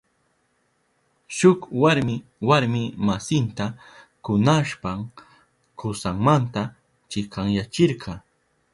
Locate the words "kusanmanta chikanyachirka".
5.79-8.11